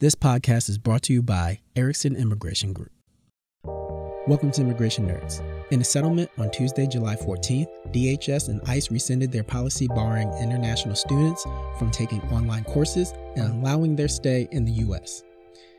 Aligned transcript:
This 0.00 0.14
podcast 0.14 0.70
is 0.70 0.78
brought 0.78 1.02
to 1.02 1.12
you 1.12 1.20
by 1.20 1.60
Erickson 1.76 2.16
Immigration 2.16 2.72
Group. 2.72 2.90
Welcome 4.26 4.50
to 4.52 4.62
Immigration 4.62 5.06
Nerds. 5.06 5.42
In 5.70 5.82
a 5.82 5.84
settlement 5.84 6.30
on 6.38 6.50
Tuesday, 6.50 6.86
July 6.86 7.16
14th, 7.16 7.66
DHS 7.92 8.48
and 8.48 8.62
ICE 8.66 8.90
rescinded 8.90 9.30
their 9.30 9.44
policy 9.44 9.88
barring 9.88 10.32
international 10.40 10.94
students 10.96 11.44
from 11.78 11.90
taking 11.90 12.22
online 12.32 12.64
courses 12.64 13.12
and 13.36 13.52
allowing 13.52 13.94
their 13.94 14.08
stay 14.08 14.48
in 14.52 14.64
the 14.64 14.72
U.S. 14.86 15.22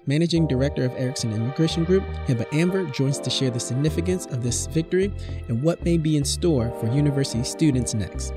Managing 0.05 0.45
Director 0.45 0.85
of 0.85 0.91
Erickson 0.97 1.33
Immigration 1.33 1.83
Group, 1.83 2.03
Hiba 2.27 2.45
Anver, 2.49 2.93
joins 2.93 3.17
to 3.21 3.31
share 3.31 3.49
the 3.49 3.59
significance 3.59 4.27
of 4.27 4.43
this 4.43 4.67
victory 4.67 5.11
and 5.47 5.63
what 5.63 5.83
may 5.83 5.97
be 5.97 6.15
in 6.15 6.23
store 6.23 6.69
for 6.79 6.93
university 6.93 7.43
students 7.43 7.95
next. 7.95 8.35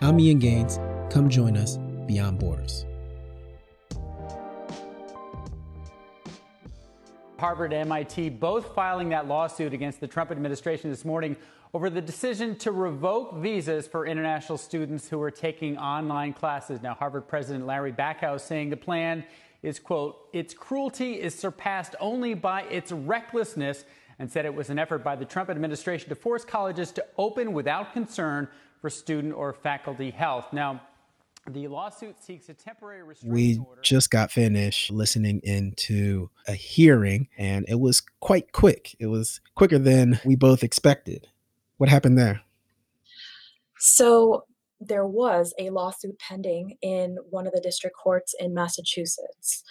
I'm 0.00 0.18
Ian 0.18 0.38
Gaines. 0.38 0.78
Come 1.12 1.28
join 1.28 1.58
us 1.58 1.76
beyond 2.06 2.38
borders. 2.38 2.86
Harvard 7.38 7.72
and 7.72 7.82
MIT 7.82 8.30
both 8.30 8.74
filing 8.74 9.10
that 9.10 9.28
lawsuit 9.28 9.72
against 9.72 10.00
the 10.00 10.06
Trump 10.06 10.30
administration 10.30 10.90
this 10.90 11.04
morning 11.04 11.36
over 11.74 11.90
the 11.90 12.00
decision 12.00 12.56
to 12.56 12.72
revoke 12.72 13.34
visas 13.36 13.86
for 13.86 14.06
international 14.06 14.56
students 14.56 15.08
who 15.08 15.20
are 15.20 15.30
taking 15.30 15.76
online 15.76 16.32
classes. 16.32 16.82
Now, 16.82 16.94
Harvard 16.94 17.28
President 17.28 17.66
Larry 17.66 17.92
Bacow 17.92 18.40
saying 18.40 18.70
the 18.70 18.76
plan 18.76 19.24
is, 19.62 19.78
quote, 19.78 20.28
its 20.32 20.54
cruelty 20.54 21.20
is 21.20 21.34
surpassed 21.34 21.94
only 22.00 22.34
by 22.34 22.62
its 22.62 22.92
recklessness, 22.92 23.84
and 24.18 24.30
said 24.30 24.46
it 24.46 24.54
was 24.54 24.70
an 24.70 24.78
effort 24.78 25.04
by 25.04 25.14
the 25.16 25.24
Trump 25.24 25.50
administration 25.50 26.08
to 26.08 26.14
force 26.14 26.44
colleges 26.44 26.90
to 26.92 27.04
open 27.18 27.52
without 27.52 27.92
concern 27.92 28.48
for 28.80 28.88
student 28.88 29.34
or 29.34 29.52
faculty 29.52 30.10
health. 30.10 30.52
Now, 30.52 30.80
the 31.50 31.68
lawsuit 31.68 32.20
seeks 32.22 32.48
a 32.48 32.54
temporary 32.54 33.02
restraining 33.02 33.34
We 33.34 33.58
order. 33.58 33.80
just 33.82 34.10
got 34.10 34.30
finished 34.30 34.90
listening 34.90 35.40
into 35.44 36.30
a 36.48 36.52
hearing, 36.52 37.28
and 37.38 37.64
it 37.68 37.78
was 37.78 38.00
quite 38.20 38.52
quick. 38.52 38.96
It 38.98 39.06
was 39.06 39.40
quicker 39.54 39.78
than 39.78 40.20
we 40.24 40.34
both 40.36 40.62
expected. 40.64 41.28
What 41.76 41.88
happened 41.88 42.18
there? 42.18 42.42
So 43.78 44.44
there 44.80 45.06
was 45.06 45.54
a 45.58 45.70
lawsuit 45.70 46.18
pending 46.18 46.76
in 46.82 47.16
one 47.30 47.46
of 47.46 47.52
the 47.52 47.60
district 47.60 47.96
courts 47.96 48.34
in 48.38 48.54
Massachusetts. 48.54 49.62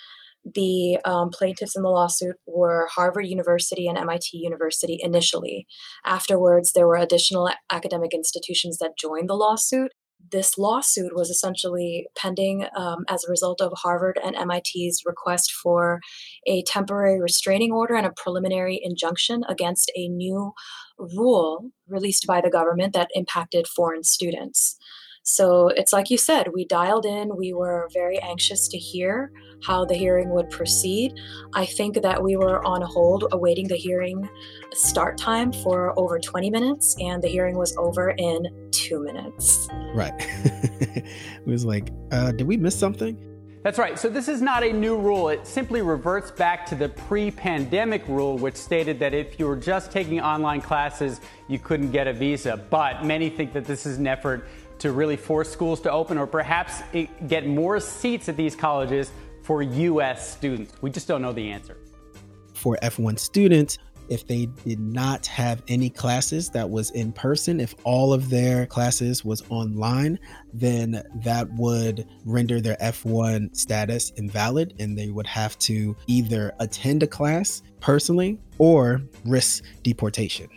The 0.53 0.99
um, 1.05 1.31
plaintiffs 1.31 1.75
in 1.75 1.81
the 1.81 1.89
lawsuit 1.89 2.35
were 2.45 2.87
Harvard 2.91 3.25
University 3.25 3.87
and 3.87 3.97
MIT 3.97 4.37
University 4.37 4.99
initially. 5.01 5.65
Afterwards, 6.05 6.73
there 6.73 6.87
were 6.87 6.97
additional 6.97 7.49
academic 7.71 8.13
institutions 8.13 8.77
that 8.77 8.97
joined 8.97 9.29
the 9.29 9.33
lawsuit. 9.35 9.91
This 10.31 10.57
lawsuit 10.57 11.15
was 11.15 11.29
essentially 11.29 12.07
pending 12.17 12.65
um, 12.75 13.05
as 13.09 13.23
a 13.23 13.29
result 13.29 13.61
of 13.61 13.73
Harvard 13.75 14.19
and 14.23 14.35
MIT's 14.35 15.03
request 15.05 15.51
for 15.51 15.99
a 16.47 16.63
temporary 16.63 17.21
restraining 17.21 17.71
order 17.71 17.95
and 17.95 18.07
a 18.07 18.13
preliminary 18.15 18.79
injunction 18.83 19.43
against 19.47 19.91
a 19.95 20.07
new 20.07 20.51
rule 20.97 21.69
released 21.87 22.25
by 22.27 22.41
the 22.41 22.49
government 22.49 22.93
that 22.93 23.09
impacted 23.13 23.67
foreign 23.67 24.03
students. 24.03 24.77
So 25.27 25.69
it's 25.69 25.91
like 25.91 26.11
you 26.11 26.19
said, 26.19 26.53
we 26.53 26.65
dialed 26.65 27.03
in. 27.03 27.35
We 27.35 27.51
were 27.51 27.89
very 27.91 28.19
anxious 28.19 28.67
to 28.67 28.77
hear 28.77 29.31
how 29.63 29.83
the 29.83 29.95
hearing 29.95 30.29
would 30.29 30.51
proceed. 30.51 31.19
I 31.55 31.65
think 31.65 32.03
that 32.03 32.21
we 32.21 32.37
were 32.37 32.63
on 32.63 32.83
hold 32.83 33.25
awaiting 33.31 33.67
the 33.67 33.75
hearing 33.75 34.29
start 34.73 35.17
time 35.17 35.51
for 35.51 35.97
over 35.97 36.19
20 36.19 36.51
minutes, 36.51 36.95
and 36.99 37.23
the 37.23 37.27
hearing 37.27 37.57
was 37.57 37.75
over 37.75 38.11
in 38.11 38.69
two 38.69 39.03
minutes. 39.03 39.67
Right. 39.95 40.13
it 40.79 41.47
was 41.47 41.65
like, 41.65 41.89
uh, 42.11 42.31
did 42.31 42.45
we 42.45 42.55
miss 42.55 42.77
something? 42.77 43.17
That's 43.63 43.79
right. 43.79 43.97
So 43.97 44.09
this 44.09 44.27
is 44.27 44.43
not 44.43 44.63
a 44.63 44.71
new 44.71 44.95
rule. 44.95 45.29
It 45.29 45.47
simply 45.47 45.81
reverts 45.81 46.29
back 46.29 46.67
to 46.67 46.75
the 46.75 46.89
pre-pandemic 46.89 48.07
rule, 48.07 48.37
which 48.37 48.55
stated 48.55 48.99
that 48.99 49.15
if 49.15 49.39
you 49.39 49.47
were 49.47 49.55
just 49.55 49.91
taking 49.91 50.21
online 50.21 50.61
classes, 50.61 51.19
you 51.47 51.57
couldn't 51.57 51.89
get 51.89 52.05
a 52.05 52.13
visa. 52.13 52.57
But 52.69 53.03
many 53.03 53.27
think 53.27 53.53
that 53.53 53.65
this 53.65 53.87
is 53.87 53.97
an 53.97 54.05
effort 54.05 54.47
to 54.79 54.91
really 54.91 55.15
force 55.17 55.49
schools 55.51 55.81
to 55.81 55.91
open 55.91 56.17
or 56.17 56.27
perhaps 56.27 56.81
get 57.27 57.47
more 57.47 57.79
seats 57.79 58.29
at 58.29 58.37
these 58.37 58.55
colleges 58.55 59.11
for 59.43 59.61
U.S. 59.61 60.29
students. 60.35 60.73
We 60.81 60.89
just 60.89 61.07
don't 61.07 61.21
know 61.21 61.33
the 61.33 61.49
answer. 61.51 61.77
for 62.53 62.77
F1 62.81 63.19
students 63.19 63.77
if 64.07 64.27
they 64.27 64.45
did 64.65 64.79
not 64.79 65.25
have 65.25 65.63
any 65.67 65.89
classes 65.89 66.49
that 66.49 66.69
was 66.69 66.91
in 66.91 67.11
person 67.11 67.59
if 67.59 67.73
all 67.83 68.13
of 68.13 68.29
their 68.29 68.65
classes 68.67 69.25
was 69.25 69.43
online 69.49 70.19
then 70.53 71.03
that 71.23 71.51
would 71.53 72.07
render 72.23 72.61
their 72.61 72.77
F1 72.77 73.55
status 73.55 74.11
invalid 74.15 74.73
and 74.79 74.97
they 74.97 75.09
would 75.09 75.27
have 75.27 75.57
to 75.59 75.95
either 76.07 76.53
attend 76.59 77.01
a 77.03 77.07
class 77.07 77.63
personally 77.79 78.39
or 78.59 79.01
risk 79.25 79.63
deportation 79.83 80.47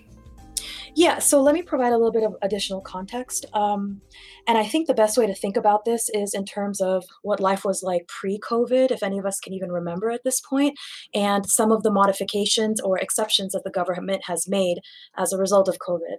Yeah, 0.98 1.20
so 1.20 1.40
let 1.40 1.54
me 1.54 1.62
provide 1.62 1.92
a 1.92 1.96
little 1.96 2.10
bit 2.10 2.24
of 2.24 2.34
additional 2.42 2.80
context. 2.80 3.46
Um, 3.52 4.00
and 4.48 4.58
I 4.58 4.64
think 4.64 4.88
the 4.88 4.94
best 4.94 5.16
way 5.16 5.28
to 5.28 5.34
think 5.34 5.56
about 5.56 5.84
this 5.84 6.10
is 6.12 6.34
in 6.34 6.44
terms 6.44 6.80
of 6.80 7.04
what 7.22 7.38
life 7.38 7.64
was 7.64 7.84
like 7.84 8.08
pre 8.08 8.40
COVID, 8.40 8.90
if 8.90 9.04
any 9.04 9.16
of 9.16 9.24
us 9.24 9.38
can 9.38 9.52
even 9.54 9.70
remember 9.70 10.10
at 10.10 10.24
this 10.24 10.40
point, 10.40 10.76
and 11.14 11.48
some 11.48 11.70
of 11.70 11.84
the 11.84 11.92
modifications 11.92 12.80
or 12.80 12.98
exceptions 12.98 13.52
that 13.52 13.62
the 13.62 13.70
government 13.70 14.22
has 14.26 14.48
made 14.48 14.78
as 15.16 15.32
a 15.32 15.38
result 15.38 15.68
of 15.68 15.78
COVID. 15.78 16.16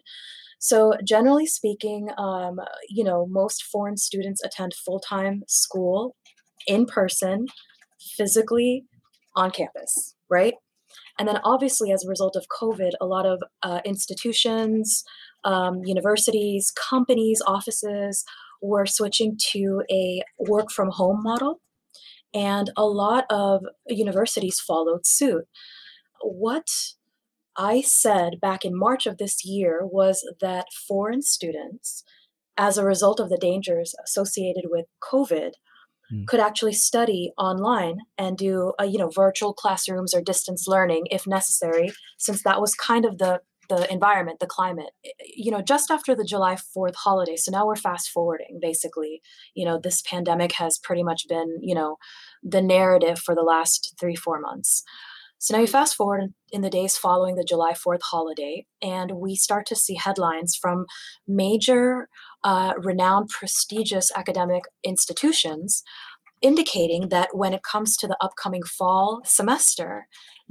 So, 0.60 0.94
generally 1.06 1.46
speaking, 1.46 2.08
um, 2.18 2.62
you 2.88 3.04
know, 3.04 3.28
most 3.30 3.64
foreign 3.64 3.98
students 3.98 4.42
attend 4.42 4.74
full 4.74 5.02
time 5.02 5.44
school 5.46 6.16
in 6.68 6.86
person, 6.86 7.48
physically 8.16 8.86
on 9.36 9.52
campus, 9.52 10.16
right? 10.30 10.54
And 11.18 11.28
then, 11.28 11.40
obviously, 11.44 11.92
as 11.92 12.04
a 12.04 12.10
result 12.10 12.36
of 12.36 12.48
COVID, 12.62 12.92
a 13.00 13.06
lot 13.06 13.26
of 13.26 13.42
uh, 13.64 13.82
institutions, 13.86 15.04
um, 15.44 15.82
universities, 15.84 16.72
companies, 16.72 17.42
offices 17.46 18.24
were 18.62 18.86
switching 18.86 19.38
to 19.52 19.84
a 19.92 20.22
work 20.38 20.72
from 20.72 20.90
home 20.92 21.22
model. 21.24 21.62
And 22.34 22.72
a 22.78 22.86
lot 22.86 23.26
of 23.30 23.64
universities 23.88 24.60
followed 24.60 25.06
suit. 25.06 25.46
What 26.22 26.68
I 27.58 27.82
said 27.82 28.40
back 28.40 28.64
in 28.64 28.78
March 28.78 29.06
of 29.06 29.18
this 29.18 29.44
year 29.44 29.82
was 29.84 30.28
that 30.40 30.68
foreign 30.88 31.22
students, 31.22 32.04
as 32.58 32.78
a 32.78 32.86
result 32.86 33.20
of 33.20 33.30
the 33.30 33.38
dangers 33.38 33.96
associated 34.06 34.66
with 34.70 34.86
COVID, 35.02 35.52
Mm. 36.14 36.26
could 36.26 36.40
actually 36.40 36.74
study 36.74 37.32
online 37.38 38.00
and 38.18 38.38
do 38.38 38.74
uh, 38.80 38.84
you 38.84 38.98
know 38.98 39.10
virtual 39.10 39.54
classrooms 39.54 40.14
or 40.16 40.22
distance 40.22 40.68
learning 40.68 41.06
if 41.12 41.28
necessary 41.28 41.92
since 42.18 42.42
that 42.44 42.60
was 42.60 42.74
kind 42.74 43.06
of 43.06 43.20
the 43.20 43.42
the 43.70 43.92
environment 43.94 44.40
the 44.40 44.48
climate 44.48 44.90
you 45.24 45.52
know 45.52 45.62
just 45.62 45.92
after 45.92 46.16
the 46.16 46.24
july 46.24 46.56
4th 46.56 46.96
holiday. 46.96 47.36
So 47.36 47.52
now 47.52 47.68
we're 47.68 47.76
fast 47.76 48.10
forwarding 48.10 48.60
basically. 48.62 49.22
You 49.54 49.66
know 49.66 49.80
this 49.80 50.02
pandemic 50.02 50.54
has 50.54 50.80
pretty 50.80 51.04
much 51.04 51.28
been 51.30 51.58
you 51.62 51.76
know 51.76 51.98
the 52.42 52.62
narrative 52.62 53.20
for 53.20 53.36
the 53.36 53.44
last 53.44 53.96
three 54.00 54.16
four 54.16 54.40
months. 54.40 54.84
So 55.42 55.56
now 55.56 55.62
you 55.62 55.68
fast 55.68 55.96
forward 55.96 56.34
in 56.52 56.62
the 56.64 56.70
days 56.70 56.98
following 56.98 57.36
the 57.36 57.46
July 57.46 57.72
4th 57.72 58.02
holiday, 58.02 58.66
and 58.82 59.12
we 59.14 59.36
start 59.36 59.66
to 59.68 59.76
see 59.76 59.96
headlines 59.96 60.54
from 60.54 60.86
major, 61.30 62.10
uh, 62.44 62.74
renowned, 62.78 63.30
prestigious 63.30 64.12
academic 64.16 64.64
institutions 64.84 65.84
indicating 66.42 67.10
that 67.10 67.30
when 67.34 67.54
it 67.54 67.64
comes 67.64 67.98
to 67.98 68.08
the 68.08 68.18
upcoming 68.22 68.64
fall 68.64 69.22
semester, 69.26 70.08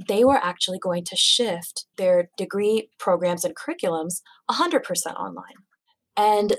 they 0.07 0.23
were 0.23 0.37
actually 0.37 0.79
going 0.79 1.03
to 1.03 1.15
shift 1.15 1.85
their 1.97 2.29
degree 2.37 2.89
programs 2.99 3.43
and 3.43 3.55
curriculums 3.55 4.21
100% 4.49 4.83
online. 5.15 5.65
And 6.15 6.57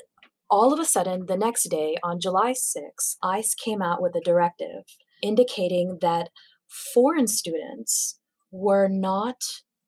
all 0.50 0.72
of 0.72 0.80
a 0.80 0.84
sudden, 0.84 1.26
the 1.26 1.36
next 1.36 1.68
day, 1.68 1.97
on 2.02 2.20
July 2.20 2.52
6th, 2.52 3.16
ICE 3.22 3.54
came 3.54 3.80
out 3.80 4.02
with 4.02 4.16
a 4.16 4.20
directive 4.20 4.82
indicating 5.22 5.98
that 6.00 6.30
foreign 6.92 7.28
students 7.28 8.18
were 8.50 8.88
not 8.88 9.36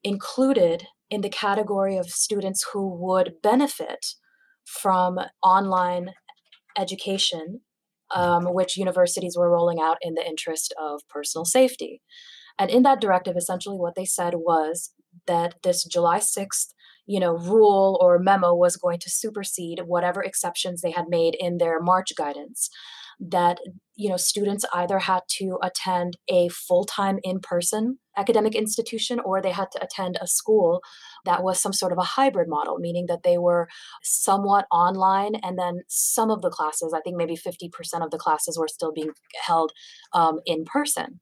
included 0.04 0.86
in 1.10 1.20
the 1.20 1.28
category 1.28 1.96
of 1.96 2.10
students 2.10 2.64
who 2.72 2.88
would 2.88 3.34
benefit 3.42 4.14
from 4.66 5.18
online 5.42 6.10
education, 6.78 7.60
um, 8.14 8.44
which 8.54 8.76
universities 8.76 9.36
were 9.36 9.50
rolling 9.50 9.80
out 9.80 9.98
in 10.00 10.14
the 10.14 10.26
interest 10.26 10.74
of 10.80 11.02
personal 11.08 11.44
safety. 11.44 12.00
And 12.58 12.70
in 12.70 12.82
that 12.82 13.00
directive, 13.00 13.36
essentially 13.36 13.76
what 13.76 13.94
they 13.94 14.04
said 14.04 14.34
was 14.34 14.92
that 15.26 15.54
this 15.62 15.84
July 15.84 16.18
6th 16.18 16.72
you 17.06 17.18
know 17.18 17.36
rule 17.36 17.98
or 18.00 18.18
memo 18.18 18.54
was 18.54 18.76
going 18.76 18.98
to 19.00 19.10
supersede 19.10 19.80
whatever 19.86 20.22
exceptions 20.22 20.80
they 20.80 20.92
had 20.92 21.06
made 21.08 21.36
in 21.38 21.58
their 21.58 21.80
march 21.80 22.12
guidance 22.16 22.70
that 23.20 23.58
you 23.94 24.08
know 24.08 24.16
students 24.16 24.64
either 24.72 24.98
had 25.00 25.22
to 25.28 25.58
attend 25.62 26.16
a 26.28 26.48
full-time 26.48 27.18
in-person 27.22 27.98
academic 28.16 28.54
institution 28.54 29.20
or 29.20 29.40
they 29.40 29.50
had 29.50 29.70
to 29.70 29.82
attend 29.82 30.18
a 30.20 30.26
school 30.26 30.82
that 31.24 31.42
was 31.42 31.60
some 31.60 31.72
sort 31.72 31.92
of 31.92 31.98
a 31.98 32.02
hybrid 32.02 32.48
model 32.48 32.78
meaning 32.78 33.06
that 33.06 33.22
they 33.22 33.38
were 33.38 33.68
somewhat 34.02 34.66
online 34.70 35.34
and 35.36 35.58
then 35.58 35.80
some 35.88 36.30
of 36.30 36.42
the 36.42 36.50
classes 36.50 36.92
i 36.94 37.00
think 37.00 37.16
maybe 37.16 37.36
50% 37.36 37.70
of 38.04 38.10
the 38.10 38.18
classes 38.18 38.58
were 38.58 38.68
still 38.68 38.92
being 38.92 39.10
held 39.46 39.72
um, 40.12 40.40
in 40.46 40.64
person 40.64 41.20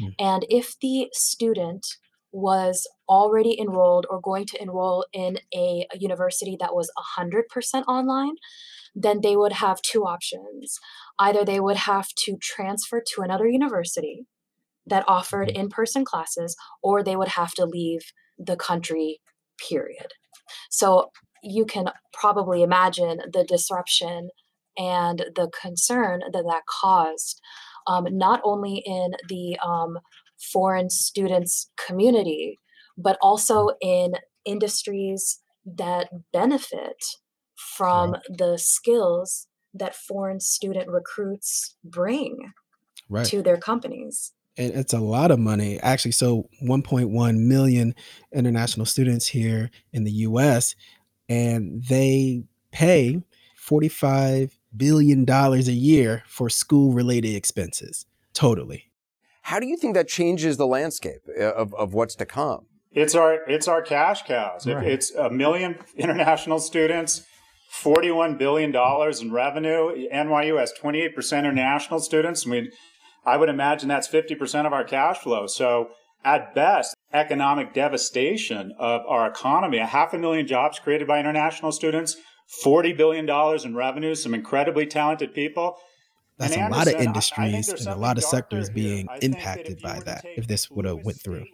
Mm. 0.00 0.14
And 0.18 0.46
if 0.48 0.78
the 0.80 1.08
student 1.12 1.86
was 2.32 2.86
already 3.08 3.58
enrolled 3.58 4.06
or 4.10 4.20
going 4.20 4.46
to 4.46 4.60
enroll 4.60 5.06
in 5.12 5.38
a, 5.54 5.86
a 5.92 5.98
university 5.98 6.56
that 6.60 6.74
was 6.74 6.90
100% 7.18 7.84
online, 7.86 8.34
then 8.94 9.20
they 9.22 9.36
would 9.36 9.52
have 9.52 9.80
two 9.82 10.04
options. 10.04 10.78
Either 11.18 11.44
they 11.44 11.60
would 11.60 11.76
have 11.76 12.08
to 12.16 12.36
transfer 12.36 13.02
to 13.14 13.22
another 13.22 13.48
university 13.48 14.26
that 14.86 15.04
offered 15.08 15.50
in 15.50 15.68
person 15.68 16.04
classes, 16.04 16.56
or 16.82 17.02
they 17.02 17.16
would 17.16 17.28
have 17.28 17.52
to 17.54 17.64
leave 17.64 18.00
the 18.38 18.56
country, 18.56 19.20
period. 19.68 20.12
So 20.70 21.10
you 21.42 21.64
can 21.64 21.90
probably 22.12 22.62
imagine 22.62 23.20
the 23.32 23.44
disruption 23.44 24.30
and 24.76 25.26
the 25.34 25.50
concern 25.60 26.20
that 26.32 26.44
that 26.44 26.62
caused, 26.68 27.40
um, 27.86 28.06
not 28.10 28.40
only 28.44 28.82
in 28.84 29.12
the 29.28 29.58
um, 29.64 29.98
foreign 30.52 30.90
students 30.90 31.70
community, 31.86 32.60
but 32.96 33.16
also 33.22 33.70
in 33.80 34.14
industries 34.44 35.40
that 35.64 36.08
benefit 36.32 37.02
from 37.56 38.12
right. 38.12 38.22
the 38.28 38.58
skills 38.58 39.48
that 39.74 39.94
foreign 39.94 40.40
student 40.40 40.88
recruits 40.88 41.76
bring 41.84 42.52
right. 43.08 43.26
to 43.26 43.42
their 43.42 43.56
companies. 43.56 44.32
And 44.58 44.72
it's 44.74 44.92
a 44.92 45.00
lot 45.00 45.30
of 45.30 45.38
money, 45.38 45.78
actually. 45.80 46.12
So, 46.12 46.48
1.1 46.62 47.38
million 47.38 47.94
international 48.32 48.86
students 48.86 49.26
here 49.26 49.70
in 49.92 50.04
the 50.04 50.12
US, 50.12 50.74
and 51.28 51.84
they 51.84 52.44
pay 52.72 53.22
45 53.56 54.58
billion 54.76 55.24
dollars 55.24 55.68
a 55.68 55.72
year 55.72 56.22
for 56.26 56.50
school 56.50 56.92
related 56.92 57.34
expenses 57.34 58.06
totally 58.34 58.90
how 59.42 59.58
do 59.58 59.66
you 59.66 59.76
think 59.76 59.94
that 59.94 60.08
changes 60.08 60.56
the 60.56 60.66
landscape 60.66 61.22
uh, 61.40 61.52
of, 61.52 61.74
of 61.74 61.94
what's 61.94 62.14
to 62.14 62.26
come 62.26 62.66
it's 62.92 63.14
our 63.14 63.48
it's 63.48 63.66
our 63.66 63.80
cash 63.80 64.22
cows 64.24 64.66
right. 64.66 64.86
it's 64.86 65.14
a 65.14 65.30
million 65.30 65.78
international 65.96 66.58
students 66.58 67.24
41 67.70 68.36
billion 68.36 68.70
dollars 68.70 69.20
in 69.20 69.32
revenue 69.32 69.94
nyu 70.12 70.58
has 70.58 70.72
28% 70.80 71.38
international 71.38 71.98
students 71.98 72.46
i 72.46 72.50
mean 72.50 72.70
i 73.26 73.36
would 73.36 73.48
imagine 73.48 73.88
that's 73.88 74.08
50% 74.08 74.66
of 74.66 74.72
our 74.72 74.84
cash 74.84 75.18
flow 75.18 75.46
so 75.46 75.90
at 76.24 76.54
best 76.54 76.96
economic 77.12 77.74
devastation 77.74 78.72
of 78.78 79.02
our 79.06 79.28
economy 79.28 79.78
a 79.78 79.86
half 79.86 80.14
a 80.14 80.18
million 80.18 80.46
jobs 80.46 80.78
created 80.78 81.06
by 81.06 81.20
international 81.20 81.72
students 81.72 82.16
$40 82.64 82.96
billion 82.96 83.28
in 83.64 83.74
revenue, 83.74 84.14
some 84.14 84.34
incredibly 84.34 84.86
talented 84.86 85.34
people. 85.34 85.78
That's 86.38 86.52
and 86.52 86.60
a 86.60 86.64
Anderson, 86.64 86.92
lot 86.92 86.94
of 86.94 87.06
industries 87.06 87.68
and 87.68 87.88
a 87.88 87.96
lot 87.96 88.18
of 88.18 88.24
sectors 88.24 88.68
being 88.70 89.08
impacted 89.22 89.80
by 89.82 90.00
that 90.00 90.24
if 90.36 90.46
this 90.46 90.70
would 90.70 90.84
have 90.84 91.02
went 91.02 91.18
through. 91.22 91.46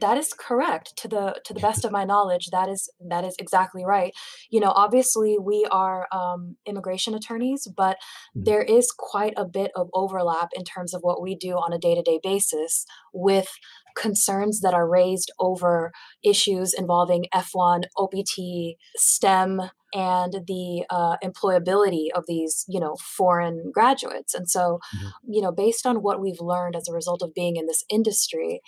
That 0.00 0.18
is 0.18 0.32
correct 0.32 0.96
to 0.98 1.08
the 1.08 1.40
to 1.44 1.54
the 1.54 1.60
best 1.60 1.84
of 1.84 1.92
my 1.92 2.04
knowledge. 2.04 2.48
That 2.52 2.68
is 2.68 2.90
that 3.08 3.24
is 3.24 3.34
exactly 3.38 3.84
right. 3.84 4.12
You 4.50 4.60
know, 4.60 4.72
obviously 4.74 5.36
we 5.40 5.66
are 5.70 6.06
um, 6.12 6.56
immigration 6.66 7.14
attorneys, 7.14 7.66
but 7.76 7.96
mm-hmm. 7.96 8.44
there 8.44 8.62
is 8.62 8.92
quite 8.96 9.34
a 9.36 9.44
bit 9.44 9.70
of 9.74 9.88
overlap 9.94 10.48
in 10.54 10.64
terms 10.64 10.94
of 10.94 11.00
what 11.02 11.22
we 11.22 11.36
do 11.36 11.52
on 11.52 11.72
a 11.72 11.78
day 11.78 11.94
to 11.94 12.02
day 12.02 12.20
basis 12.22 12.84
with 13.12 13.48
concerns 13.96 14.60
that 14.60 14.74
are 14.74 14.88
raised 14.88 15.32
over 15.40 15.90
issues 16.22 16.74
involving 16.74 17.24
F1, 17.34 17.84
OPT, 17.96 18.76
STEM, 18.96 19.62
and 19.94 20.34
the 20.46 20.84
uh, 20.90 21.16
employability 21.24 22.08
of 22.14 22.24
these, 22.28 22.64
you 22.68 22.78
know, 22.78 22.96
foreign 22.96 23.70
graduates. 23.72 24.34
And 24.34 24.48
so, 24.48 24.78
mm-hmm. 24.94 25.32
you 25.32 25.40
know, 25.40 25.52
based 25.52 25.86
on 25.86 25.96
what 25.96 26.20
we've 26.20 26.40
learned 26.40 26.76
as 26.76 26.88
a 26.88 26.92
result 26.92 27.22
of 27.22 27.34
being 27.34 27.56
in 27.56 27.66
this 27.66 27.84
industry, 27.88 28.60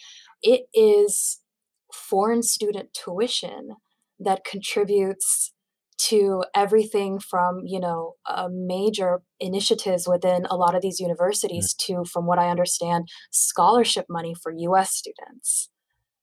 it 0.43 0.63
is 0.75 1.41
foreign 1.93 2.43
student 2.43 2.91
tuition 2.95 3.77
that 4.19 4.45
contributes 4.45 5.53
to 5.99 6.45
everything 6.55 7.19
from 7.19 7.63
you 7.65 7.81
know 7.81 8.15
uh, 8.27 8.49
major 8.51 9.21
initiatives 9.41 10.07
within 10.07 10.47
a 10.49 10.57
lot 10.57 10.75
of 10.75 10.83
these 10.83 11.01
universities 11.01 11.75
right. 11.81 11.97
to 11.97 12.09
from 12.09 12.25
what 12.25 12.39
i 12.39 12.49
understand 12.49 13.09
scholarship 13.33 14.07
money 14.09 14.35
for 14.35 14.53
us 14.53 14.93
students 14.93 15.71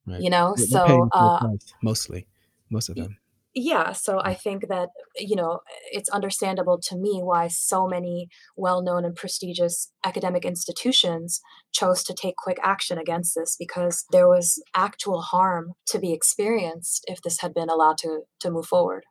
right. 0.08 0.22
you 0.22 0.30
know 0.30 0.54
They're 0.58 0.68
so 0.68 1.10
uh, 1.12 1.48
mostly 1.84 2.26
most 2.70 2.90
of 2.90 2.96
them 2.96 3.18
yeah 3.56 3.94
so 3.94 4.22
i 4.24 4.34
think 4.34 4.68
that 4.68 4.90
you 5.16 5.36
know 5.36 5.62
it's 5.92 6.10
understandable 6.10 6.78
to 6.78 6.96
me 6.98 7.22
why 7.24 7.48
so 7.48 7.88
many 7.88 8.28
well-known 8.58 9.06
and 9.06 9.16
prestigious 9.16 9.92
academic 10.04 10.46
institutions 10.46 11.42
chose 11.72 12.04
to 12.04 12.14
take 12.14 12.36
quick 12.36 12.60
action 12.62 12.98
against 12.98 13.34
this 13.34 13.56
because 13.58 14.06
there 14.12 14.28
was 14.28 14.62
actual 14.76 15.22
harm 15.22 15.72
to 15.86 15.98
be 15.98 16.14
experienced 16.14 17.06
if 17.08 17.22
this 17.22 17.40
had 17.40 17.54
been 17.54 17.70
allowed 17.70 17.98
to 17.98 18.22
to 18.40 18.52
move 18.52 18.66
forward 18.66 19.06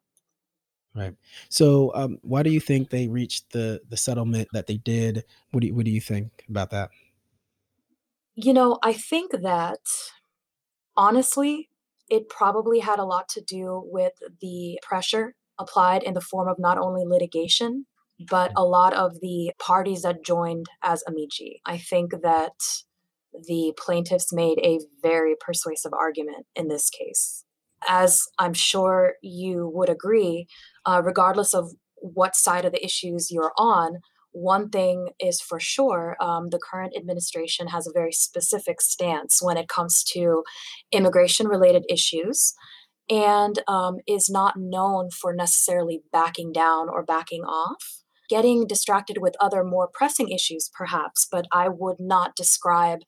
Right. 0.96 1.17
So, 1.49 1.91
um, 1.96 2.19
why 2.23 2.44
do 2.44 2.50
you 2.50 2.61
think 2.61 2.91
they 2.91 3.08
reached 3.08 3.50
the 3.50 3.81
the 3.88 3.96
settlement 3.96 4.46
that 4.52 4.69
they 4.69 4.76
did? 4.76 5.25
What 5.50 5.61
do 5.61 5.67
you, 5.67 5.75
what 5.75 5.85
do 5.85 5.91
you 5.91 6.00
think 6.00 6.44
about 6.49 6.70
that? 6.70 6.91
You 8.37 8.52
know, 8.52 8.79
I 8.81 8.93
think 8.93 9.32
that 9.32 9.81
honestly, 10.96 11.69
it 12.08 12.28
probably 12.28 12.80
had 12.80 12.98
a 12.98 13.04
lot 13.04 13.28
to 13.30 13.40
do 13.40 13.82
with 13.86 14.12
the 14.40 14.78
pressure 14.82 15.34
applied 15.58 16.02
in 16.02 16.14
the 16.14 16.20
form 16.20 16.48
of 16.48 16.58
not 16.58 16.78
only 16.78 17.04
litigation, 17.06 17.86
but 18.28 18.52
a 18.56 18.64
lot 18.64 18.94
of 18.94 19.20
the 19.20 19.52
parties 19.58 20.02
that 20.02 20.24
joined 20.24 20.66
as 20.82 21.02
amici. 21.06 21.60
I 21.64 21.78
think 21.78 22.12
that 22.22 22.52
the 23.48 23.72
plaintiffs 23.78 24.32
made 24.32 24.58
a 24.58 24.80
very 25.02 25.34
persuasive 25.40 25.92
argument 25.92 26.46
in 26.54 26.68
this 26.68 26.90
case 26.90 27.44
as 27.88 28.26
I'm 28.38 28.54
sure 28.54 29.14
you 29.22 29.70
would 29.74 29.88
agree, 29.88 30.46
uh, 30.86 31.02
regardless 31.04 31.54
of 31.54 31.72
what 31.96 32.36
side 32.36 32.64
of 32.64 32.72
the 32.72 32.84
issues 32.84 33.30
you're 33.30 33.52
on, 33.56 33.98
one 34.34 34.69
thing 34.69 35.10
is 35.20 35.40
for 35.40 35.60
sure 35.60 36.16
um, 36.20 36.50
the 36.50 36.58
current 36.58 36.92
administration 36.96 37.69
has 37.69 37.86
a 37.86 37.92
very 37.92 38.12
specific 38.12 38.81
stance 38.82 39.40
when 39.40 39.56
it 39.56 39.69
comes 39.69 40.02
to 40.02 40.42
immigration 40.92 41.46
related 41.46 41.84
issues 41.88 42.52
and 43.08 43.60
um, 43.69 43.98
is 44.08 44.28
not 44.28 44.56
known 44.56 45.10
for 45.10 45.32
necessarily 45.32 46.02
backing 46.12 46.52
down 46.52 46.88
or 46.88 47.04
backing 47.04 47.42
off. 47.42 48.00
Getting 48.28 48.66
distracted 48.66 49.19
with 49.20 49.36
other 49.38 49.62
more 49.62 49.88
pressing 49.92 50.31
issues, 50.31 50.70
perhaps, 50.72 51.28
but 51.31 51.46
I 51.52 51.69
would 51.69 52.00
not 52.00 52.34
describe 52.34 53.00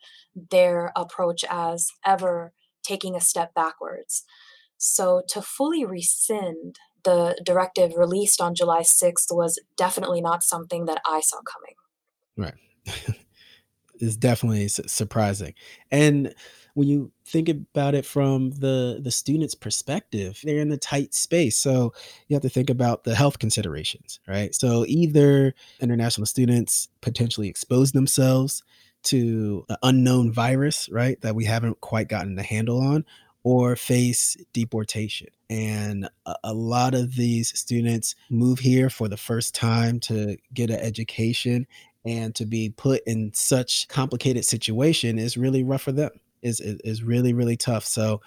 their 0.51 0.93
approach 0.95 1.43
as 1.49 1.89
ever 2.05 2.53
taking 2.85 3.17
a 3.17 3.21
step 3.21 3.55
backwards. 3.55 4.25
So 4.79 5.23
to 5.29 5.43
fully 5.43 5.85
rescind 5.85 6.79
the 7.05 7.41
directive 7.45 7.93
released 7.97 8.41
on 8.41 8.55
July 8.55 8.81
6th 8.81 9.27
was 9.31 9.61
definitely 9.77 10.21
not 10.21 10.43
something 10.43 10.87
that 10.87 11.01
I 11.07 11.21
saw 11.21 11.39
coming. 11.43 11.75
Right. 12.37 13.17
it's 14.01 14.17
definitely 14.17 14.69
surprising. 14.69 15.55
And 15.91 16.35
when 16.75 16.89
you 16.89 17.11
think 17.25 17.49
about 17.49 17.95
it 17.95 18.05
from 18.05 18.51
the 18.51 19.01
the 19.03 19.11
student's 19.11 19.55
perspective, 19.55 20.41
they're 20.45 20.61
in 20.61 20.69
the 20.69 20.77
tight 20.77 21.15
space. 21.15 21.57
So 21.57 21.95
you 22.29 22.35
have 22.35 22.43
to 22.43 22.51
think 22.51 22.69
about 22.69 23.05
the 23.05 23.15
health 23.15 23.39
considerations, 23.39 24.21
right? 24.29 24.55
So 24.55 24.85
either 24.87 25.55
international 25.81 26.27
students 26.27 26.89
potentially 27.01 27.49
expose 27.49 27.93
themselves 27.93 28.63
to 29.05 29.65
an 29.69 29.77
unknown 29.83 30.33
virus, 30.33 30.89
right, 30.91 31.19
that 31.23 31.35
we 31.35 31.45
haven't 31.45 31.81
quite 31.81 32.09
gotten 32.09 32.39
a 32.39 32.43
handle 32.43 32.81
on, 32.81 33.05
or 33.47 33.77
face 33.77 34.37
deportation. 34.53 35.29
And 35.49 36.09
a, 36.27 36.35
a, 36.43 36.53
lot 36.53 36.95
of 36.95 37.15
these 37.15 37.57
students 37.57 38.17
move 38.29 38.59
here 38.59 38.91
for 38.91 39.07
the 39.07 39.17
first 39.17 39.55
time 39.55 40.01
to 40.01 40.37
get 40.53 40.69
an 40.69 40.81
education 40.81 41.69
and 42.05 42.35
to 42.35 42.45
be 42.45 42.71
put 42.71 43.03
in 43.07 43.31
such 43.35 43.87
complicated 43.87 44.45
situation 44.45 45.17
is 45.17 45.37
really 45.37 45.63
rough 45.63 45.83
for 45.83 45.93
them. 45.93 46.11
Is 46.43 46.59
is 46.61 47.05
really 47.05 47.35
really 47.35 47.57
tough. 47.57 47.85
So 47.85 48.21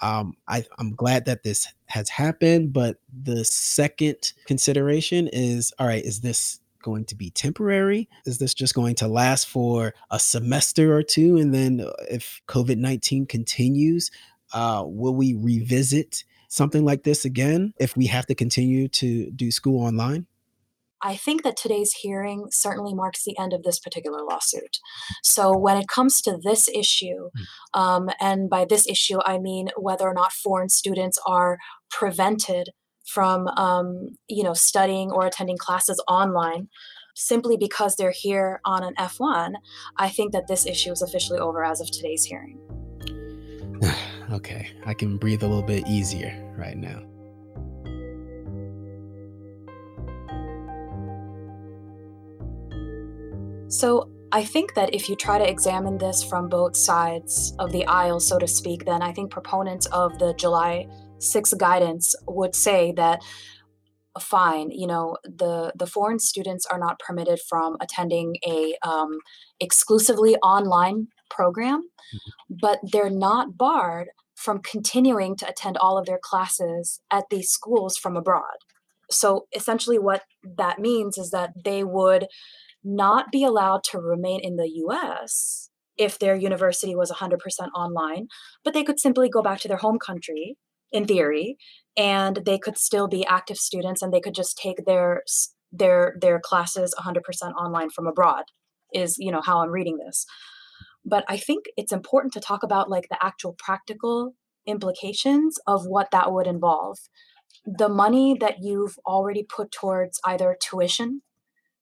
um, 0.00 0.32
I, 0.48 0.64
I'm 0.78 0.94
glad 0.94 1.26
that 1.26 1.42
this 1.42 1.68
has 1.86 2.08
happened, 2.08 2.72
but 2.72 2.96
the 3.12 3.44
second 3.44 4.32
consideration 4.46 5.28
is 5.30 5.74
all 5.78 5.86
right, 5.86 6.02
is 6.02 6.22
this 6.22 6.60
going 6.82 7.04
to 7.06 7.14
be 7.14 7.30
temporary? 7.30 8.08
Is 8.26 8.38
this 8.38 8.54
just 8.54 8.74
going 8.74 8.94
to 8.96 9.08
last 9.08 9.46
for 9.46 9.94
a 10.10 10.18
semester 10.18 10.94
or 10.96 11.02
two? 11.02 11.36
And 11.36 11.54
then 11.54 11.86
if 12.10 12.40
COVID 12.48 12.76
19 12.76 13.26
continues, 13.26 14.10
uh, 14.54 14.84
will 14.86 15.14
we 15.14 15.34
revisit 15.34 16.24
something 16.48 16.84
like 16.84 17.02
this 17.02 17.24
again 17.24 17.74
if 17.78 17.96
we 17.96 18.06
have 18.06 18.26
to 18.26 18.34
continue 18.34 18.88
to 18.88 19.30
do 19.32 19.50
school 19.50 19.84
online? 19.84 20.26
I 21.02 21.16
think 21.16 21.42
that 21.42 21.58
today's 21.58 21.92
hearing 21.92 22.46
certainly 22.50 22.94
marks 22.94 23.24
the 23.24 23.38
end 23.38 23.52
of 23.52 23.62
this 23.62 23.78
particular 23.78 24.22
lawsuit. 24.22 24.78
So, 25.22 25.54
when 25.54 25.76
it 25.76 25.86
comes 25.86 26.22
to 26.22 26.38
this 26.42 26.66
issue, 26.68 27.28
hmm. 27.36 27.80
um, 27.80 28.10
and 28.20 28.48
by 28.48 28.64
this 28.64 28.88
issue, 28.88 29.18
I 29.24 29.38
mean 29.38 29.68
whether 29.76 30.08
or 30.08 30.14
not 30.14 30.32
foreign 30.32 30.70
students 30.70 31.18
are 31.26 31.58
prevented 31.90 32.70
from, 33.04 33.48
um, 33.48 34.16
you 34.28 34.42
know, 34.42 34.54
studying 34.54 35.10
or 35.10 35.26
attending 35.26 35.58
classes 35.58 36.02
online, 36.08 36.68
simply 37.14 37.58
because 37.58 37.96
they're 37.96 38.14
here 38.16 38.60
on 38.64 38.82
an 38.82 38.94
F1, 38.94 39.56
I 39.98 40.08
think 40.08 40.32
that 40.32 40.46
this 40.48 40.64
issue 40.64 40.92
is 40.92 41.02
officially 41.02 41.38
over 41.38 41.62
as 41.62 41.82
of 41.82 41.90
today's 41.90 42.24
hearing. 42.24 42.58
okay, 44.32 44.68
I 44.86 44.94
can 44.94 45.16
breathe 45.16 45.42
a 45.42 45.46
little 45.46 45.62
bit 45.62 45.86
easier 45.86 46.32
right 46.56 46.76
now. 46.76 47.02
So, 53.68 54.10
I 54.32 54.44
think 54.44 54.74
that 54.74 54.92
if 54.92 55.08
you 55.08 55.14
try 55.14 55.38
to 55.38 55.48
examine 55.48 55.96
this 55.98 56.24
from 56.24 56.48
both 56.48 56.76
sides 56.76 57.54
of 57.60 57.70
the 57.70 57.86
aisle, 57.86 58.18
so 58.18 58.36
to 58.38 58.48
speak, 58.48 58.84
then 58.84 59.00
I 59.00 59.12
think 59.12 59.30
proponents 59.30 59.86
of 59.86 60.18
the 60.18 60.34
July 60.34 60.88
6 61.18 61.54
guidance 61.54 62.16
would 62.26 62.54
say 62.54 62.92
that 62.96 63.22
fine 64.20 64.70
you 64.70 64.86
know 64.86 65.16
the 65.24 65.72
the 65.74 65.86
foreign 65.86 66.20
students 66.20 66.66
are 66.66 66.78
not 66.78 66.98
permitted 67.00 67.40
from 67.48 67.76
attending 67.80 68.36
a 68.46 68.74
um, 68.86 69.18
exclusively 69.58 70.36
online 70.36 71.08
program 71.30 71.80
mm-hmm. 71.82 72.56
but 72.60 72.78
they're 72.92 73.10
not 73.10 73.56
barred 73.56 74.08
from 74.34 74.60
continuing 74.60 75.36
to 75.36 75.48
attend 75.48 75.76
all 75.76 75.96
of 75.96 76.06
their 76.06 76.18
classes 76.20 77.00
at 77.10 77.24
these 77.30 77.48
schools 77.48 77.96
from 77.96 78.16
abroad 78.16 78.58
so 79.10 79.46
essentially 79.54 79.98
what 79.98 80.22
that 80.42 80.78
means 80.78 81.18
is 81.18 81.30
that 81.30 81.50
they 81.64 81.84
would 81.84 82.26
not 82.82 83.30
be 83.32 83.44
allowed 83.44 83.82
to 83.84 83.98
remain 83.98 84.40
in 84.40 84.56
the 84.56 84.70
US 84.86 85.70
if 85.96 86.18
their 86.18 86.34
university 86.34 86.94
was 86.94 87.10
100% 87.10 87.38
online 87.74 88.28
but 88.64 88.74
they 88.74 88.82
could 88.84 89.00
simply 89.00 89.28
go 89.28 89.42
back 89.42 89.60
to 89.60 89.68
their 89.68 89.78
home 89.78 89.98
country 89.98 90.56
in 90.92 91.06
theory 91.06 91.56
and 91.96 92.40
they 92.44 92.58
could 92.58 92.78
still 92.78 93.08
be 93.08 93.26
active 93.26 93.56
students 93.56 94.02
and 94.02 94.12
they 94.12 94.20
could 94.20 94.34
just 94.34 94.56
take 94.56 94.84
their 94.86 95.22
their 95.72 96.14
their 96.20 96.40
classes 96.40 96.94
100% 96.98 97.20
online 97.54 97.90
from 97.90 98.06
abroad 98.06 98.44
is 98.92 99.16
you 99.18 99.30
know 99.30 99.42
how 99.44 99.60
i'm 99.60 99.70
reading 99.70 99.98
this 99.98 100.24
but 101.04 101.24
i 101.28 101.36
think 101.36 101.64
it's 101.76 101.92
important 101.92 102.32
to 102.32 102.40
talk 102.40 102.62
about 102.62 102.90
like 102.90 103.08
the 103.10 103.24
actual 103.24 103.54
practical 103.58 104.34
implications 104.66 105.58
of 105.66 105.84
what 105.86 106.10
that 106.10 106.32
would 106.32 106.46
involve 106.46 106.98
the 107.64 107.88
money 107.88 108.36
that 108.38 108.56
you've 108.60 108.98
already 109.06 109.42
put 109.44 109.70
towards 109.70 110.20
either 110.24 110.56
tuition 110.60 111.22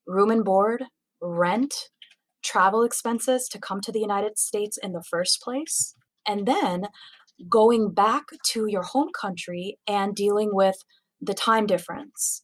room 0.06 0.30
and 0.30 0.44
board 0.44 0.84
rent 1.20 1.74
travel 2.42 2.82
expenses 2.82 3.48
to 3.48 3.58
come 3.58 3.80
to 3.80 3.92
the 3.92 4.00
united 4.00 4.38
states 4.38 4.76
in 4.82 4.92
the 4.92 5.04
first 5.08 5.40
place 5.42 5.94
and 6.26 6.46
then 6.46 6.84
going 7.48 7.92
back 7.92 8.24
to 8.50 8.66
your 8.68 8.82
home 8.82 9.10
country 9.18 9.78
and 9.86 10.14
dealing 10.14 10.50
with 10.52 10.76
the 11.20 11.34
time 11.34 11.66
difference. 11.66 12.42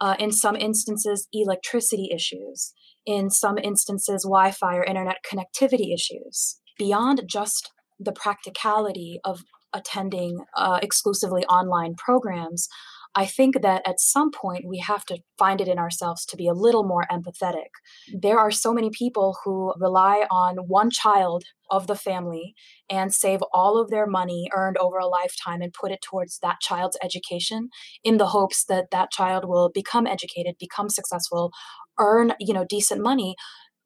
Uh, 0.00 0.14
in 0.18 0.30
some 0.30 0.54
instances, 0.54 1.26
electricity 1.32 2.08
issues. 2.14 2.72
In 3.08 3.30
some 3.30 3.56
instances, 3.56 4.24
Wi 4.24 4.50
Fi 4.50 4.76
or 4.76 4.84
internet 4.84 5.24
connectivity 5.24 5.94
issues. 5.94 6.60
Beyond 6.76 7.22
just 7.26 7.72
the 7.98 8.12
practicality 8.12 9.18
of 9.24 9.44
attending 9.72 10.44
uh, 10.54 10.78
exclusively 10.82 11.46
online 11.46 11.94
programs, 11.94 12.68
I 13.14 13.24
think 13.24 13.62
that 13.62 13.80
at 13.86 13.98
some 13.98 14.30
point 14.30 14.66
we 14.66 14.78
have 14.80 15.06
to 15.06 15.18
find 15.38 15.62
it 15.62 15.68
in 15.68 15.78
ourselves 15.78 16.26
to 16.26 16.36
be 16.36 16.46
a 16.46 16.52
little 16.52 16.84
more 16.84 17.06
empathetic. 17.10 17.70
There 18.12 18.38
are 18.38 18.50
so 18.50 18.74
many 18.74 18.90
people 18.90 19.38
who 19.42 19.72
rely 19.78 20.26
on 20.30 20.56
one 20.68 20.90
child 20.90 21.44
of 21.70 21.86
the 21.86 21.96
family 21.96 22.54
and 22.90 23.12
save 23.12 23.40
all 23.52 23.80
of 23.80 23.90
their 23.90 24.06
money 24.06 24.48
earned 24.54 24.76
over 24.76 24.98
a 24.98 25.06
lifetime 25.06 25.62
and 25.62 25.72
put 25.72 25.90
it 25.90 26.02
towards 26.02 26.38
that 26.40 26.60
child's 26.60 26.98
education 27.02 27.70
in 28.04 28.18
the 28.18 28.26
hopes 28.26 28.64
that 28.66 28.90
that 28.90 29.10
child 29.10 29.46
will 29.46 29.70
become 29.72 30.06
educated, 30.06 30.56
become 30.58 30.90
successful, 30.90 31.50
earn, 31.98 32.32
you 32.40 32.54
know, 32.54 32.64
decent 32.68 33.02
money 33.02 33.36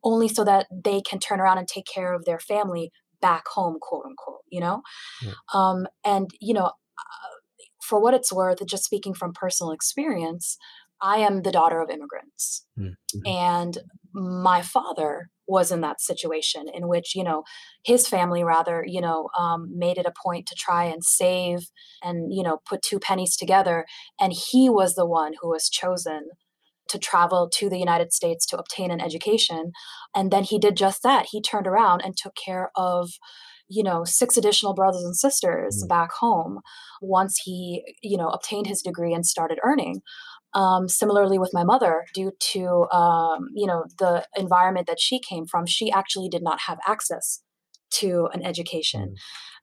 only 0.05 0.29
so 0.29 0.45
that 0.45 0.67
they 0.73 1.01
can 1.01 1.19
turn 1.19 1.41
around 1.41 1.59
and 1.59 1.69
take 1.69 1.87
care 1.87 2.13
of 2.13 2.25
their 2.25 2.41
family 2.41 2.91
back 3.21 3.47
home 3.47 3.77
quote 3.81 4.05
unquote 4.05 4.41
you 4.51 4.59
know 4.59 4.83
yeah. 5.25 5.31
um, 5.55 5.87
and 6.05 6.29
you 6.41 6.53
know 6.53 6.73
for 7.83 8.01
what 8.01 8.15
it's 8.15 8.33
worth, 8.33 8.65
just 8.67 8.85
speaking 8.85 9.13
from 9.13 9.33
personal 9.33 9.73
experience, 9.73 10.57
I 11.03 11.19
am 11.19 11.43
the 11.43 11.51
daughter 11.51 11.81
of 11.81 11.91
immigrants. 11.91 12.65
Mm-hmm. 12.79 13.27
And 13.27 13.79
my 14.15 14.63
father 14.63 15.29
was 15.49 15.73
in 15.73 15.81
that 15.81 16.01
situation 16.01 16.67
in 16.73 16.87
which, 16.87 17.15
you 17.17 17.25
know, 17.25 17.43
his 17.85 18.07
family 18.07 18.45
rather, 18.45 18.85
you 18.87 19.01
know, 19.01 19.29
um, 19.39 19.69
made 19.77 19.99
it 19.99 20.07
a 20.07 20.13
point 20.25 20.47
to 20.47 20.55
try 20.55 20.85
and 20.85 21.05
save 21.05 21.71
and, 22.03 22.33
you 22.33 22.43
know, 22.43 22.61
put 22.67 22.83
two 22.83 23.01
pennies 23.01 23.37
together. 23.37 23.85
And 24.21 24.33
he 24.33 24.71
was 24.71 24.95
the 24.95 25.07
one 25.07 25.35
who 25.43 25.51
was 25.51 25.69
chosen 25.69 26.31
to 26.93 26.99
travel 26.99 27.51
to 27.55 27.69
the 27.69 27.79
United 27.79 28.13
States 28.13 28.47
to 28.47 28.59
obtain 28.59 28.91
an 28.91 29.01
education. 29.01 29.73
And 30.15 30.31
then 30.31 30.45
he 30.45 30.59
did 30.59 30.77
just 30.77 31.03
that. 31.03 31.27
He 31.31 31.43
turned 31.43 31.67
around 31.67 32.03
and 32.03 32.17
took 32.17 32.35
care 32.37 32.71
of 32.77 33.11
you 33.69 33.83
know 33.83 34.05
six 34.05 34.37
additional 34.37 34.75
brothers 34.75 35.03
and 35.03 35.17
sisters 35.17 35.83
mm. 35.83 35.89
back 35.89 36.11
home 36.13 36.61
once 37.01 37.41
he 37.45 37.83
you 38.03 38.19
know 38.19 38.29
obtained 38.29 38.67
his 38.67 38.83
degree 38.83 39.15
and 39.15 39.25
started 39.25 39.59
earning 39.65 40.03
um, 40.55 40.89
similarly 40.89 41.39
with 41.39 41.51
my 41.55 41.65
mother 41.65 42.05
due 42.13 42.33
to 42.39 42.87
um, 42.93 43.49
you 43.55 43.67
know 43.67 43.85
the 43.99 44.27
environment 44.37 44.87
that 44.87 45.01
she 45.01 45.21
came 45.21 45.47
from 45.47 45.65
she 45.65 45.91
actually 45.91 46.29
did 46.29 46.43
not 46.43 46.61
have 46.67 46.79
access 46.87 47.43
to 47.91 48.29
an 48.35 48.43
education 48.43 49.11
mm. 49.11 49.17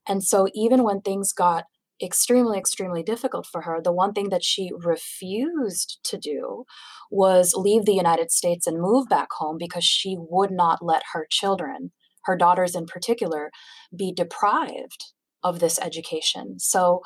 and 0.08 0.24
so 0.24 0.48
even 0.56 0.84
when 0.84 1.02
things 1.02 1.32
got 1.32 1.66
extremely 2.02 2.58
extremely 2.58 3.04
difficult 3.04 3.46
for 3.46 3.62
her 3.62 3.82
the 3.84 3.92
one 3.92 4.14
thing 4.14 4.30
that 4.30 4.44
she 4.44 4.72
refused 4.74 6.00
to 6.04 6.18
do 6.18 6.64
was 7.12 7.54
leave 7.56 7.86
the 7.86 7.94
united 7.94 8.32
states 8.32 8.66
and 8.66 8.82
move 8.82 9.08
back 9.10 9.28
home 9.38 9.58
because 9.58 9.84
she 9.84 10.16
would 10.18 10.52
not 10.52 10.80
let 10.82 11.02
her 11.14 11.28
children 11.30 11.92
her 12.30 12.36
daughters 12.36 12.76
in 12.76 12.86
particular, 12.86 13.52
be 13.96 14.14
deprived 14.14 15.14
of 15.44 15.60
this 15.60 15.80
education. 15.80 16.60
So 16.60 17.02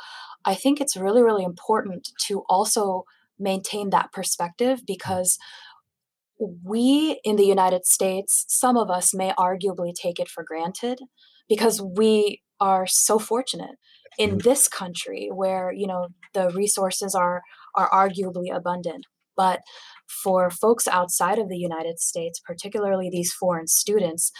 I 0.45 0.55
think 0.55 0.81
it's 0.81 0.97
really, 0.97 1.23
really 1.23 1.43
important 1.43 2.09
to 2.27 2.43
also 2.49 3.03
maintain 3.39 3.89
that 3.91 4.11
perspective 4.11 4.81
because 4.85 5.37
we 6.39 7.19
in 7.23 7.35
the 7.35 7.45
United 7.45 7.85
States, 7.85 8.43
some 8.47 8.75
of 8.75 8.89
us 8.89 9.13
may 9.13 9.31
arguably 9.39 9.93
take 9.93 10.19
it 10.19 10.27
for 10.27 10.43
granted 10.43 10.99
because 11.47 11.81
we 11.81 12.41
are 12.59 12.85
so 12.87 13.19
fortunate 13.19 13.75
in 14.17 14.31
mm-hmm. 14.31 14.37
this 14.39 14.67
country 14.67 15.29
where 15.33 15.71
you 15.71 15.87
know 15.87 16.07
the 16.33 16.49
resources 16.51 17.15
are 17.15 17.41
are 17.75 17.89
arguably 17.89 18.55
abundant 18.55 19.05
but 19.35 19.61
for 20.23 20.51
folks 20.51 20.87
outside 20.87 21.39
of 21.39 21.49
the 21.49 21.57
United 21.57 21.99
States 21.99 22.39
particularly 22.39 23.09
these 23.09 23.33
foreign 23.33 23.67
students 23.67 24.31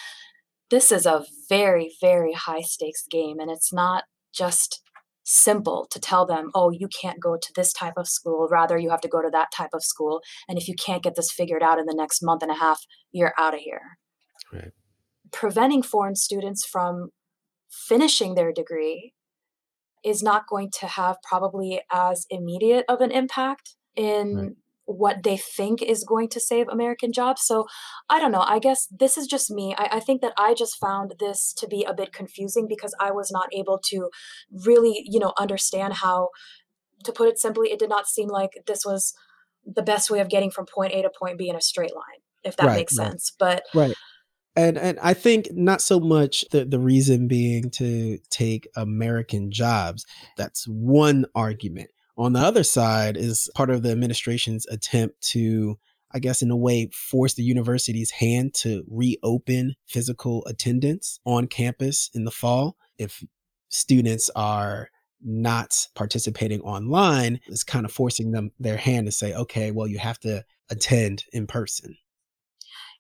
this 0.74 0.92
is 0.92 1.06
a 1.06 1.24
very, 1.50 1.92
very 2.02 2.34
high 2.34 2.62
stakes 2.62 3.06
game. 3.10 3.40
And 3.40 3.52
it's 3.52 3.72
not 3.72 4.06
just 4.34 4.82
simple 5.24 5.86
to 5.92 6.00
tell 6.00 6.26
them, 6.26 6.50
oh, 6.56 6.72
you 6.72 6.88
can't 6.88 7.20
go 7.20 7.38
to 7.40 7.54
this 7.56 7.72
type 7.72 7.94
of 7.96 8.08
school. 8.08 8.48
Rather, 8.50 8.78
you 8.78 8.90
have 8.90 9.02
to 9.02 9.08
go 9.08 9.22
to 9.22 9.30
that 9.32 9.52
type 9.56 9.70
of 9.74 9.84
school. 9.84 10.22
And 10.50 10.58
if 10.58 10.68
you 10.68 10.74
can't 10.74 11.04
get 11.04 11.16
this 11.16 11.32
figured 11.32 11.62
out 11.62 11.78
in 11.78 11.86
the 11.86 11.96
next 11.96 12.24
month 12.24 12.42
and 12.42 12.50
a 12.50 12.56
half, 12.56 12.82
you're 13.12 13.36
out 13.38 13.54
of 13.54 13.60
here. 13.60 13.98
Right. 14.52 14.72
Preventing 15.32 15.84
foreign 15.84 16.16
students 16.16 16.66
from 16.66 17.10
finishing 17.70 18.34
their 18.34 18.52
degree 18.52 19.14
is 20.04 20.24
not 20.24 20.48
going 20.48 20.70
to 20.80 20.88
have 20.88 21.18
probably 21.28 21.82
as 21.92 22.26
immediate 22.30 22.86
of 22.88 23.02
an 23.02 23.12
impact 23.12 23.76
in 23.96 24.36
right 24.36 24.52
what 24.86 25.24
they 25.24 25.38
think 25.38 25.82
is 25.82 26.04
going 26.04 26.28
to 26.30 26.40
save 26.40 26.68
American 26.68 27.14
jobs. 27.14 27.42
So 27.46 27.66
I 28.10 28.20
don't 28.20 28.32
know. 28.32 28.44
I 28.46 28.60
guess 28.60 28.88
this 28.92 29.18
is 29.18 29.28
just 29.28 29.50
me. 29.50 29.74
I, 29.78 29.90
I, 29.94 30.00
think 30.00 30.22
that 30.22 30.34
I 30.38 30.54
just 30.54 30.78
found 30.78 31.14
this 31.20 31.54
to 31.58 31.68
be 31.68 31.84
a 31.84 31.94
bit 31.94 32.12
confusing 32.12 32.68
because 32.68 32.94
I 33.00 33.12
was 33.12 33.32
not 33.32 33.48
able 33.54 33.80
to 33.92 34.10
really, 34.52 35.04
you 35.06 35.20
know, 35.20 35.34
understand 35.40 35.94
how, 35.96 36.30
to 37.06 37.12
put 37.12 37.30
it 37.30 37.40
simply, 37.40 37.70
it 37.70 37.80
did 37.80 37.90
not 37.90 38.08
seem 38.08 38.30
like 38.30 38.52
this 38.68 38.86
was 38.86 39.14
the 39.66 39.84
best 39.84 40.10
way 40.10 40.20
of 40.20 40.30
getting 40.30 40.52
from 40.52 40.66
point 40.66 40.94
A 40.94 41.02
to 41.02 41.10
point 41.18 41.38
B 41.38 41.50
in 41.50 41.56
a 41.56 41.62
straight 41.62 41.94
line, 41.94 42.22
if 42.44 42.58
that 42.58 42.68
right, 42.68 42.76
makes 42.76 42.98
right. 42.98 43.12
sense. 43.12 43.34
But 43.38 43.64
right. 43.74 43.96
And 44.56 44.78
and 44.78 45.00
I 45.02 45.14
think 45.14 45.48
not 45.52 45.82
so 45.82 46.00
much 46.00 46.46
the, 46.52 46.64
the 46.66 46.80
reason 46.80 47.28
being 47.28 47.72
to 47.72 48.20
take 48.30 48.68
American 48.76 49.52
jobs. 49.52 50.06
That's 50.38 50.66
one 50.68 51.26
argument 51.34 51.90
on 52.18 52.34
the 52.34 52.40
other 52.40 52.64
side 52.64 53.18
is 53.18 53.50
part 53.56 53.70
of 53.70 53.82
the 53.82 53.92
administration's 53.92 54.68
attempt 54.68 55.22
to, 55.32 55.80
I 56.12 56.20
guess, 56.20 56.42
in 56.42 56.52
a 56.52 56.58
way, 56.58 56.90
force 56.94 57.34
the 57.34 57.44
university's 57.44 58.12
hand 58.12 58.54
to 58.56 58.84
reopen 58.88 59.76
physical 59.88 60.46
attendance 60.46 61.20
on 61.26 61.48
campus 61.48 62.10
in 62.14 62.26
the 62.26 62.32
fall. 62.32 62.78
If 62.98 63.24
students 63.70 64.30
are 64.36 64.90
not 65.26 65.88
participating 65.96 66.62
online, 66.62 67.40
it's 67.48 67.64
kind 67.64 67.86
of 67.86 67.92
forcing 67.92 68.32
them 68.32 68.52
their 68.60 68.78
hand 68.78 69.08
to 69.08 69.12
say, 69.12 69.34
okay, 69.34 69.72
well, 69.72 69.88
you 69.88 69.98
have 69.98 70.20
to 70.20 70.44
attend 70.70 71.24
in 71.34 71.48
person. 71.48 71.98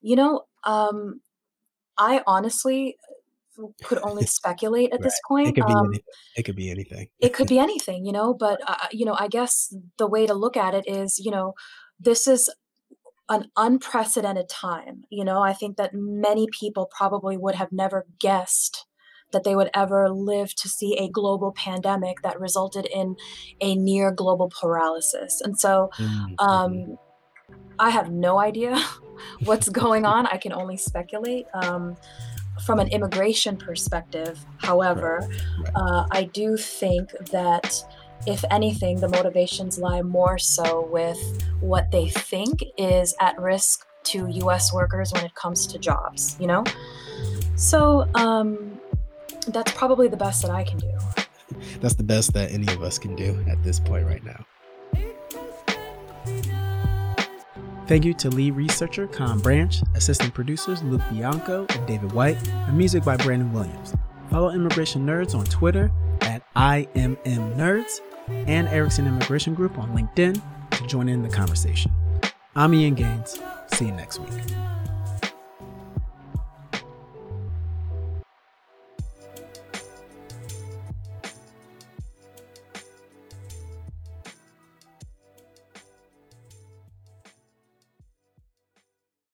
You 0.02 0.16
know, 0.16 0.42
um, 0.64 1.22
I 1.98 2.22
honestly 2.26 2.98
could 3.84 4.00
only 4.02 4.26
speculate 4.28 4.92
at 4.92 4.94
right. 4.94 5.04
this 5.04 5.20
point. 5.28 5.50
It 5.50 5.56
could 5.56 5.68
be 5.68 5.74
um, 5.74 5.86
anything. 5.86 6.04
It 6.36 6.44
could 6.44 6.56
be 6.56 6.70
anything. 6.70 7.08
it 7.20 7.34
could 7.34 7.48
be 7.48 7.60
anything, 7.68 8.06
you 8.06 8.12
know. 8.12 8.34
But 8.34 8.60
uh, 8.68 8.88
you 8.92 9.06
know, 9.06 9.16
I 9.18 9.28
guess 9.28 9.74
the 9.98 10.08
way 10.08 10.26
to 10.26 10.34
look 10.34 10.58
at 10.58 10.74
it 10.74 10.86
is, 10.88 11.20
you 11.20 11.32
know, 11.32 11.54
this 12.00 12.28
is 12.28 12.54
an 13.30 13.50
unprecedented 13.56 14.50
time. 14.50 15.04
You 15.10 15.24
know, 15.24 15.42
I 15.42 15.54
think 15.54 15.78
that 15.78 15.92
many 15.94 16.48
people 16.60 16.90
probably 16.96 17.38
would 17.38 17.56
have 17.56 17.72
never 17.72 18.06
guessed 18.20 18.86
that 19.32 19.44
they 19.44 19.56
would 19.56 19.70
ever 19.74 20.10
live 20.10 20.54
to 20.56 20.70
see 20.70 20.96
a 20.98 21.10
global 21.10 21.52
pandemic 21.52 22.22
that 22.22 22.40
resulted 22.40 22.86
in 22.86 23.16
a 23.60 23.76
near 23.76 24.12
global 24.12 24.52
paralysis. 24.62 25.42
And 25.44 25.60
so 25.60 25.90
mm-hmm. 25.98 26.36
um, 26.38 26.98
I 27.80 27.90
have 27.90 28.12
no 28.12 28.40
idea 28.40 28.78
what's 29.46 29.70
going 29.70 30.06
on. 30.06 30.28
I 30.28 30.38
can 30.38 30.54
only 30.54 30.78
speculate. 30.78 31.46
Um, 31.54 31.98
from 32.66 32.80
an 32.80 32.88
immigration 32.90 33.58
perspective, 33.58 34.40
however, 34.58 35.28
uh, 35.76 36.06
I 36.12 36.26
do 36.26 36.56
think 36.56 37.12
that 37.32 37.84
if 38.26 38.44
anything, 38.52 39.00
the 39.00 39.10
motivations 39.10 39.78
lie 39.80 40.02
more 40.02 40.38
so 40.38 40.88
with 40.92 41.20
what 41.60 41.92
they 41.92 42.10
think 42.10 42.64
is 42.78 43.16
at 43.20 43.40
risk 43.40 43.86
to 44.04 44.28
US 44.28 44.74
workers 44.74 45.12
when 45.14 45.26
it 45.26 45.36
comes 45.36 45.68
to 45.68 45.80
jobs, 45.80 46.38
you 46.40 46.48
know? 46.48 46.64
So 47.56 48.08
um, 48.16 48.80
that's 49.48 49.72
probably 49.74 50.08
the 50.08 50.18
best 50.18 50.42
that 50.44 50.52
I 50.52 50.64
can 50.64 50.78
do. 50.78 50.92
that's 51.82 51.96
the 51.96 52.04
best 52.04 52.34
that 52.34 52.52
any 52.52 52.72
of 52.74 52.82
us 52.84 52.98
can 52.98 53.16
do 53.16 53.44
at 53.50 53.62
this 53.64 53.80
point 53.80 54.06
right 54.06 54.24
now. 54.24 54.46
Thank 57.86 58.06
you 58.06 58.14
to 58.16 58.30
lead 58.30 58.52
researcher 58.52 59.08
Con 59.08 59.40
Branch, 59.40 59.82
assistant 59.94 60.34
producers 60.34 60.82
Luke 60.84 61.02
Bianco 61.12 61.66
and 61.70 61.86
David 61.86 62.14
White, 62.14 62.38
and 62.48 62.78
music 62.78 63.04
by 63.04 63.18
Brandon 63.18 63.52
Williams. 63.52 63.94
Follow 64.30 64.52
Immigration 64.52 65.06
Nerds 65.06 65.36
on 65.36 65.44
Twitter 65.46 65.92
at 66.22 66.42
IMMNerds 66.56 68.00
and 68.48 68.68
Erickson 68.70 69.06
Immigration 69.06 69.54
Group 69.54 69.78
on 69.78 69.90
LinkedIn 69.96 70.42
to 70.72 70.88
join 70.88 71.10
in 71.10 71.24
the 71.24 71.30
conversation. 71.30 71.92
I'm 72.56 72.74
Ian 72.74 72.96
Gaines. 72.96 73.40
See 73.74 73.86
you 73.86 73.92
next 73.92 74.20
week. 74.20 74.32